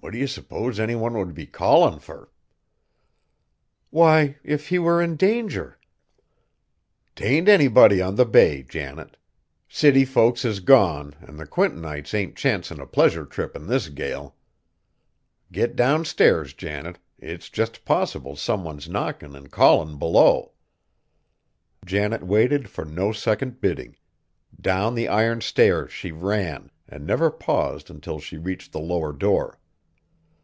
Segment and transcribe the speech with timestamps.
[0.00, 2.30] What do ye suppose any one would be callin' fur?"
[3.90, 5.76] "Why, if he were in danger."
[7.16, 9.16] "'T ain't anybody on the bay, Janet.
[9.68, 14.36] City folks is gone, an' the Quintonites ain't chancin' a pleasure trip in this gale.
[15.50, 20.52] Get downstairs, Janet; it's just possible some one's knockin' an' callin' below."
[21.84, 23.96] Janet waited for no second bidding.
[24.58, 29.58] Down the iron stairs she ran, and never paused until she reached the lower door.